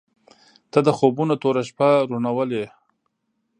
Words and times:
•ته 0.71 0.79
د 0.87 0.89
خوبونو 0.97 1.33
توره 1.41 1.63
شپه 1.69 1.89
روڼولې. 2.09 2.63